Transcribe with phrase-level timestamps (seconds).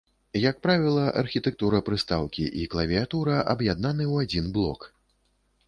[0.43, 4.91] Як правіла, архітэктура прыстаўкі і клавіятура аб'яднаны ў адзін блок.